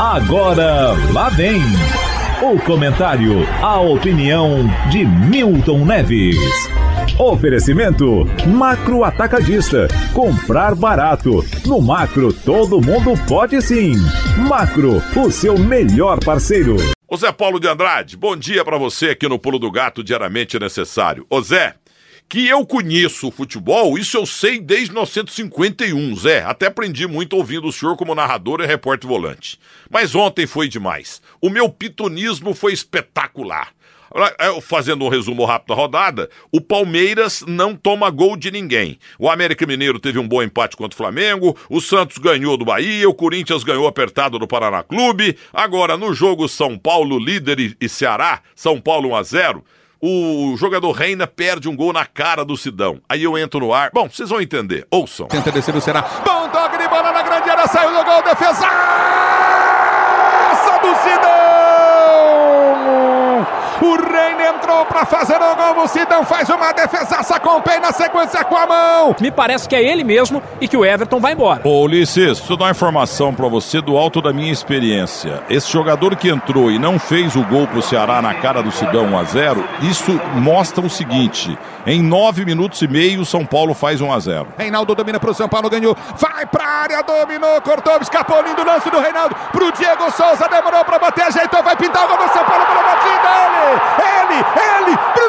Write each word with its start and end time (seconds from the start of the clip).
Agora 0.00 0.94
lá 1.12 1.28
vem 1.28 1.60
o 2.40 2.58
comentário, 2.64 3.46
a 3.62 3.78
opinião 3.80 4.66
de 4.90 5.04
Milton 5.04 5.84
Neves. 5.84 6.38
Oferecimento 7.18 8.24
Macro 8.46 9.04
Atacadista. 9.04 9.88
Comprar 10.14 10.74
barato. 10.74 11.44
No 11.66 11.82
Macro 11.82 12.32
todo 12.32 12.80
mundo 12.80 13.12
pode 13.28 13.60
sim. 13.60 13.92
Macro, 14.48 15.02
o 15.14 15.30
seu 15.30 15.58
melhor 15.58 16.18
parceiro. 16.24 16.76
Ô 17.06 17.18
Zé 17.18 17.30
Paulo 17.30 17.60
de 17.60 17.68
Andrade, 17.68 18.16
bom 18.16 18.34
dia 18.34 18.64
para 18.64 18.78
você 18.78 19.10
aqui 19.10 19.28
no 19.28 19.38
Pulo 19.38 19.58
do 19.58 19.70
Gato, 19.70 20.02
diariamente 20.02 20.58
necessário. 20.58 21.26
Ô 21.28 21.42
Zé, 21.42 21.74
que 22.30 22.46
eu 22.46 22.64
conheço 22.64 23.26
o 23.26 23.30
futebol, 23.32 23.98
isso 23.98 24.16
eu 24.16 24.24
sei 24.24 24.60
desde 24.60 24.90
1951, 24.90 26.14
Zé. 26.14 26.44
Até 26.44 26.66
aprendi 26.66 27.04
muito 27.08 27.36
ouvindo 27.36 27.66
o 27.66 27.72
senhor 27.72 27.96
como 27.96 28.14
narrador 28.14 28.60
e 28.60 28.66
repórter 28.66 29.08
volante. 29.10 29.58
Mas 29.90 30.14
ontem 30.14 30.46
foi 30.46 30.68
demais. 30.68 31.20
O 31.40 31.50
meu 31.50 31.68
pitonismo 31.68 32.54
foi 32.54 32.72
espetacular. 32.72 33.72
Fazendo 34.62 35.04
um 35.04 35.08
resumo 35.08 35.44
rápido 35.44 35.68
da 35.68 35.74
rodada, 35.74 36.30
o 36.52 36.60
Palmeiras 36.60 37.44
não 37.46 37.74
toma 37.74 38.10
gol 38.10 38.36
de 38.36 38.50
ninguém. 38.52 38.96
O 39.18 39.28
América 39.28 39.66
Mineiro 39.66 39.98
teve 39.98 40.18
um 40.20 40.26
bom 40.26 40.40
empate 40.40 40.76
contra 40.76 40.94
o 40.94 40.96
Flamengo, 40.96 41.56
o 41.68 41.80
Santos 41.80 42.18
ganhou 42.18 42.56
do 42.56 42.64
Bahia, 42.64 43.08
o 43.08 43.14
Corinthians 43.14 43.64
ganhou 43.64 43.88
apertado 43.88 44.38
do 44.38 44.46
Paraná 44.46 44.84
Clube. 44.84 45.36
Agora, 45.52 45.96
no 45.96 46.14
jogo 46.14 46.48
São 46.48 46.78
Paulo, 46.78 47.18
líder 47.18 47.76
e 47.80 47.88
Ceará, 47.88 48.40
São 48.54 48.80
Paulo 48.80 49.10
1 49.10 49.16
a 49.16 49.22
0 49.24 49.64
o 50.00 50.56
jogador 50.56 50.92
Reina 50.92 51.26
perde 51.26 51.68
um 51.68 51.76
gol 51.76 51.92
na 51.92 52.06
cara 52.06 52.44
do 52.44 52.56
Sidão. 52.56 53.00
Aí 53.08 53.22
eu 53.22 53.36
entro 53.36 53.60
no 53.60 53.72
ar. 53.72 53.90
Bom, 53.92 54.08
vocês 54.08 54.30
vão 54.30 54.40
entender. 54.40 54.86
Ouçam. 54.90 55.26
Tenta 55.26 55.52
descer 55.52 55.74
o 55.74 55.80
Ceará. 55.80 56.02
Bom 56.24 56.48
toque 56.48 56.78
de 56.78 56.88
bola 56.88 57.12
na 57.12 57.22
grande 57.22 57.50
área. 57.50 57.66
Saiu 57.66 57.90
do 57.90 58.04
gol. 58.04 58.22
Defesa 58.22 58.66
do 60.82 60.94
Sidão. 61.02 61.30
O 63.82 63.96
Reina 64.12 64.48
entrou 64.50 64.69
para 64.86 65.04
fazer 65.04 65.36
o 65.36 65.56
gol. 65.56 65.84
O 65.84 65.88
Sidão 65.88 66.24
faz 66.24 66.48
uma 66.48 66.72
defesaça 66.72 67.38
com 67.40 67.58
o 67.58 67.62
pé 67.62 67.78
na 67.78 67.92
sequência 67.92 68.44
com 68.44 68.56
a 68.56 68.66
mão. 68.66 69.16
Me 69.20 69.30
parece 69.30 69.68
que 69.68 69.74
é 69.74 69.82
ele 69.82 70.04
mesmo 70.04 70.42
e 70.60 70.68
que 70.68 70.76
o 70.76 70.84
Everton 70.84 71.20
vai 71.20 71.32
embora. 71.32 71.62
Ô 71.64 71.82
Ulisses, 71.82 72.38
preciso 72.38 72.56
dar 72.56 72.66
uma 72.66 72.70
informação 72.70 73.34
para 73.34 73.48
você 73.48 73.80
do 73.80 73.96
alto 73.96 74.20
da 74.20 74.32
minha 74.32 74.52
experiência. 74.52 75.42
Esse 75.48 75.70
jogador 75.70 76.16
que 76.16 76.28
entrou 76.28 76.70
e 76.70 76.78
não 76.78 76.98
fez 76.98 77.36
o 77.36 77.42
gol 77.44 77.66
pro 77.66 77.82
Ceará 77.82 78.20
na 78.20 78.34
cara 78.34 78.62
do 78.62 78.70
Sidão 78.70 79.06
1 79.06 79.18
a 79.18 79.24
0 79.24 79.64
isso 79.82 80.20
mostra 80.34 80.84
o 80.84 80.90
seguinte: 80.90 81.56
em 81.86 82.02
nove 82.02 82.44
minutos 82.44 82.82
e 82.82 82.88
meio, 82.88 83.22
o 83.22 83.26
São 83.26 83.44
Paulo 83.44 83.74
faz 83.74 84.00
1 84.00 84.12
a 84.12 84.18
0 84.18 84.48
Reinaldo 84.58 84.94
domina 84.94 85.18
pro 85.18 85.34
São 85.34 85.48
Paulo, 85.48 85.70
ganhou. 85.70 85.96
Vai 86.16 86.46
pra 86.46 86.64
área, 86.64 87.02
dominou, 87.02 87.60
cortou, 87.62 87.96
escapou. 88.00 88.42
Lindo 88.42 88.64
lance 88.64 88.90
do 88.90 88.98
Reinaldo 88.98 89.34
pro 89.52 89.72
Diego 89.72 90.10
Souza. 90.10 90.48
Demorou 90.48 90.84
pra 90.84 90.98
bater, 90.98 91.24
ajeitou, 91.24 91.62
vai 91.62 91.76
pintar 91.76 92.04
o 92.04 92.08
gol 92.08 92.16
do 92.16 92.32
São 92.32 92.44
Paulo 92.44 92.64
pela 92.66 92.82
batida. 92.82 93.28
Ele! 93.98 94.30
Ele, 94.30 94.38
ele, 94.38 94.69
Bruno 94.70 95.19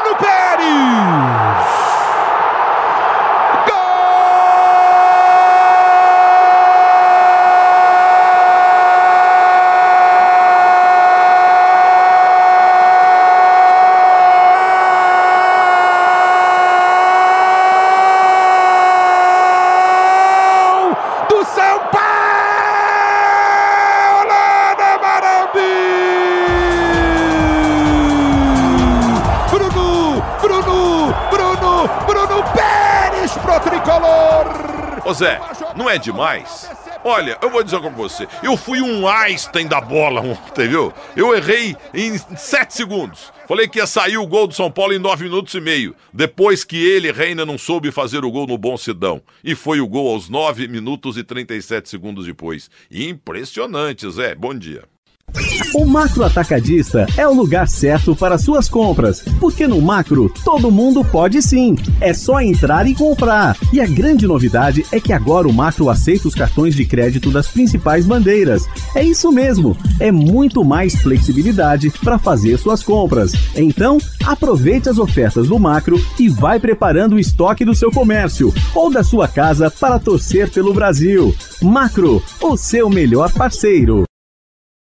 Ô 35.04 35.12
Zé, 35.12 35.40
não 35.76 35.90
é 35.90 35.98
demais? 35.98 36.70
Olha, 37.04 37.36
eu 37.42 37.50
vou 37.50 37.64
dizer 37.64 37.80
com 37.80 37.90
você, 37.90 38.28
eu 38.42 38.56
fui 38.56 38.80
um 38.80 39.08
Einstein 39.08 39.66
da 39.66 39.80
bola 39.80 40.20
ontem, 40.20 40.68
viu? 40.68 40.92
Eu 41.16 41.34
errei 41.34 41.76
em 41.92 42.16
7 42.16 42.72
segundos. 42.72 43.32
Falei 43.48 43.66
que 43.66 43.78
ia 43.78 43.86
sair 43.86 44.16
o 44.16 44.26
gol 44.26 44.46
do 44.46 44.54
São 44.54 44.70
Paulo 44.70 44.92
em 44.94 45.00
9 45.00 45.24
minutos 45.24 45.52
e 45.54 45.60
meio. 45.60 45.96
Depois 46.12 46.62
que 46.62 46.76
ele, 46.76 47.10
Reina, 47.10 47.44
não 47.44 47.58
soube 47.58 47.90
fazer 47.90 48.24
o 48.24 48.30
gol 48.30 48.46
no 48.46 48.56
Bom 48.56 48.76
Sidão. 48.76 49.20
E 49.42 49.56
foi 49.56 49.80
o 49.80 49.88
gol 49.88 50.12
aos 50.12 50.28
9 50.28 50.68
minutos 50.68 51.16
e 51.16 51.24
37 51.24 51.88
segundos 51.88 52.26
depois. 52.26 52.70
Impressionante, 52.88 54.08
Zé. 54.08 54.36
Bom 54.36 54.54
dia. 54.54 54.91
O 55.74 55.86
Macro 55.86 56.24
Atacadista 56.24 57.06
é 57.16 57.26
o 57.26 57.32
lugar 57.32 57.66
certo 57.66 58.14
para 58.14 58.36
suas 58.36 58.68
compras, 58.68 59.22
porque 59.40 59.66
no 59.66 59.80
Macro 59.80 60.32
todo 60.44 60.70
mundo 60.70 61.02
pode 61.04 61.40
sim. 61.40 61.76
É 62.00 62.12
só 62.12 62.40
entrar 62.40 62.86
e 62.86 62.94
comprar. 62.94 63.56
E 63.72 63.80
a 63.80 63.86
grande 63.86 64.26
novidade 64.26 64.84
é 64.92 65.00
que 65.00 65.12
agora 65.12 65.48
o 65.48 65.52
Macro 65.52 65.88
aceita 65.88 66.28
os 66.28 66.34
cartões 66.34 66.74
de 66.74 66.84
crédito 66.84 67.30
das 67.30 67.48
principais 67.48 68.04
bandeiras. 68.04 68.68
É 68.94 69.02
isso 69.02 69.32
mesmo, 69.32 69.76
é 69.98 70.12
muito 70.12 70.62
mais 70.62 70.94
flexibilidade 70.96 71.90
para 72.02 72.18
fazer 72.18 72.58
suas 72.58 72.82
compras. 72.82 73.32
Então, 73.56 73.98
aproveite 74.24 74.88
as 74.88 74.98
ofertas 74.98 75.48
do 75.48 75.58
Macro 75.58 75.98
e 76.18 76.28
vai 76.28 76.60
preparando 76.60 77.14
o 77.14 77.18
estoque 77.18 77.64
do 77.64 77.74
seu 77.74 77.90
comércio 77.90 78.52
ou 78.74 78.90
da 78.90 79.02
sua 79.02 79.26
casa 79.26 79.70
para 79.70 79.98
torcer 79.98 80.50
pelo 80.50 80.74
Brasil. 80.74 81.34
Macro, 81.62 82.22
o 82.40 82.56
seu 82.56 82.90
melhor 82.90 83.32
parceiro. 83.32 84.04